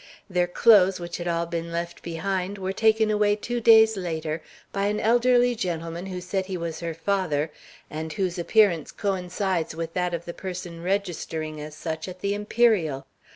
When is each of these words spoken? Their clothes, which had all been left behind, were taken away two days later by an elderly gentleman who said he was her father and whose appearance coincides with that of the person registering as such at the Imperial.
Their 0.27 0.47
clothes, 0.47 0.99
which 0.99 1.17
had 1.17 1.27
all 1.27 1.45
been 1.45 1.71
left 1.71 2.01
behind, 2.01 2.57
were 2.57 2.73
taken 2.73 3.11
away 3.11 3.35
two 3.35 3.61
days 3.61 3.95
later 3.95 4.41
by 4.73 4.87
an 4.87 4.99
elderly 4.99 5.53
gentleman 5.53 6.07
who 6.07 6.19
said 6.19 6.47
he 6.47 6.57
was 6.57 6.79
her 6.79 6.95
father 6.95 7.51
and 7.87 8.11
whose 8.11 8.39
appearance 8.39 8.91
coincides 8.91 9.75
with 9.75 9.93
that 9.93 10.15
of 10.15 10.25
the 10.25 10.33
person 10.33 10.81
registering 10.81 11.61
as 11.61 11.75
such 11.75 12.07
at 12.07 12.21
the 12.21 12.33
Imperial. 12.33 13.05